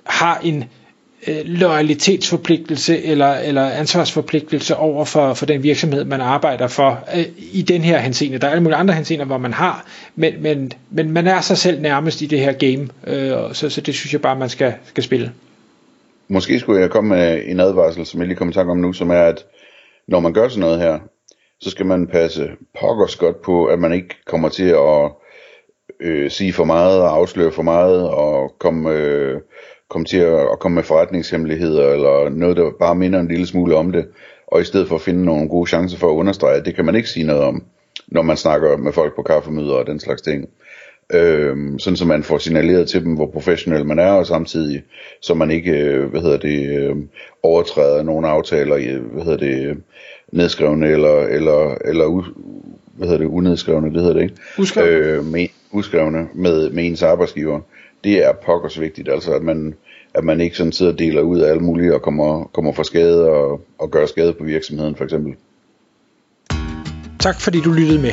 har 0.05 0.41
en 0.45 0.65
øh, 1.27 1.37
loyalitetsforpligtelse 1.45 3.03
eller, 3.03 3.35
eller 3.35 3.71
ansvarsforpligtelse 3.71 4.77
over 4.77 5.05
for, 5.05 5.35
for 5.35 5.47
den 5.47 5.63
virksomhed, 5.63 6.05
man 6.05 6.21
arbejder 6.21 6.69
for 6.69 7.05
øh, 7.17 7.25
i 7.53 7.63
den 7.63 7.81
her 7.83 7.99
henseende. 7.99 8.39
Der 8.39 8.47
er 8.47 8.51
alle 8.51 8.63
mulige 8.63 8.79
andre 8.79 8.95
henseender, 8.95 9.25
hvor 9.25 9.39
man 9.39 9.53
har, 9.53 9.87
men, 10.17 10.43
men, 10.43 10.73
men 10.91 11.11
man 11.11 11.27
er 11.27 11.41
sig 11.41 11.59
selv 11.59 11.81
nærmest 11.81 12.23
i 12.23 12.27
det 12.27 12.41
her 12.41 12.53
game, 12.53 12.89
øh, 13.07 13.55
så, 13.55 13.69
så 13.69 13.81
det 13.81 13.95
synes 13.95 14.13
jeg 14.13 14.21
bare, 14.21 14.37
man 14.37 14.49
skal, 14.49 14.75
skal 14.85 15.05
spille. 15.05 15.33
Måske 16.33 16.61
skulle 16.61 16.81
jeg 16.81 16.91
komme 16.91 17.09
med 17.17 17.43
en 17.47 17.61
advarsel, 17.61 18.07
som 18.07 18.21
jeg 18.21 18.29
lige 18.29 18.37
kommer 18.37 18.53
i 18.53 18.55
tanke 18.55 18.71
om 18.73 18.79
nu, 18.79 18.93
som 18.93 19.11
er, 19.11 19.23
at 19.23 19.47
når 20.09 20.21
man 20.21 20.33
gør 20.33 20.49
sådan 20.49 20.61
noget 20.61 20.79
her, 20.79 20.99
så 21.61 21.71
skal 21.71 21.87
man 21.87 22.07
passe 22.07 22.51
pokkers 22.81 23.17
godt 23.17 23.43
på, 23.43 23.65
at 23.67 23.79
man 23.79 23.93
ikke 23.93 24.17
kommer 24.27 24.49
til 24.49 24.69
at 24.69 25.11
øh, 26.01 26.31
sige 26.31 26.53
for 26.53 26.65
meget 26.65 27.03
og 27.03 27.17
afsløre 27.17 27.53
for 27.53 27.63
meget 27.63 28.11
og 28.11 28.55
komme, 28.59 28.91
øh, 28.91 29.41
komme 29.89 30.05
til 30.05 30.17
at, 30.17 30.41
at 30.53 30.59
komme 30.59 30.75
med 30.75 30.83
forretningshemmeligheder 30.83 31.93
eller 31.93 32.29
noget, 32.29 32.57
der 32.57 32.71
bare 32.81 32.95
minder 32.95 33.21
en 33.21 33.29
lille 33.29 33.47
smule 33.47 33.77
om 33.77 33.93
det, 33.93 34.07
og 34.47 34.61
i 34.61 34.65
stedet 34.65 34.89
for 34.89 34.95
at 34.95 35.03
finde 35.03 35.25
nogle 35.25 35.49
gode 35.49 35.69
chancer 35.69 35.99
for 35.99 36.11
at 36.11 36.17
understrege, 36.17 36.57
at 36.57 36.65
det 36.67 36.75
kan 36.75 36.85
man 36.85 36.95
ikke 36.95 37.09
sige 37.09 37.27
noget 37.27 37.43
om, 37.43 37.65
når 38.07 38.23
man 38.23 38.37
snakker 38.37 38.77
med 38.77 38.93
folk 38.93 39.17
på 39.17 39.23
kaffemøder 39.23 39.75
og 39.75 39.87
den 39.87 40.01
slags 40.01 40.23
ting. 40.23 40.43
øh, 40.43 40.70
sådan 41.79 41.97
så 41.97 42.05
man 42.05 42.23
får 42.23 42.39
signaleret 42.39 42.89
til 42.89 43.05
dem, 43.05 43.15
hvor 43.15 43.27
professionel 43.27 43.87
man 43.87 43.99
er, 43.99 44.11
og 44.11 44.27
samtidig 44.27 44.83
så 45.23 45.35
man 45.35 45.51
ikke, 45.51 45.71
øh, 45.71 46.11
hvad 46.11 46.21
hedder 46.21 46.37
det, 46.37 46.79
øh, 46.79 46.97
overtræder 47.43 48.03
nogle 48.03 48.29
aftaler, 48.29 48.77
i, 48.77 48.99
hvad 49.13 49.25
hedder 49.25 49.39
det, 49.39 49.77
nedskrevne 50.33 50.89
eller, 50.89 51.19
eller, 51.21 51.75
eller 51.85 52.07
u, 52.07 52.25
hvad 52.97 53.09
hedder 53.09 53.19
det, 53.19 53.27
unedskrevne, 53.27 53.93
det 53.93 54.01
hedder 54.01 54.15
det 54.15 54.23
ikke? 54.23 54.35
Uskrevne. 54.59 54.91
Øh, 54.91 55.25
med, 55.25 55.47
uskrevne 55.73 56.29
med, 56.35 56.71
med 56.71 56.85
ens 56.85 57.03
arbejdsgiver. 57.03 57.61
det 58.05 58.27
er 58.27 58.33
pokkers 58.33 58.81
vigtigt, 58.81 59.09
altså 59.09 59.33
at 59.33 59.43
man, 59.43 59.75
at 60.15 60.25
man 60.25 60.41
ikke 60.41 60.57
sådan 60.57 60.73
sidder 60.73 60.93
og 60.93 60.99
deler 60.99 61.23
ud 61.23 61.41
af 61.41 61.51
alle 61.51 61.63
mulige 61.63 61.95
og 61.95 62.03
kommer, 62.03 62.45
kommer 62.45 62.73
for 62.73 62.83
skade 62.83 63.29
og, 63.29 63.61
og 63.79 63.91
gør 63.91 64.07
skade 64.07 64.33
på 64.33 64.45
virksomheden 64.45 64.97
for 64.97 65.05
eksempel. 65.05 65.35
Tak 67.21 67.41
fordi 67.41 67.61
du 67.61 67.73
lyttede 67.73 68.03
med. 68.03 68.13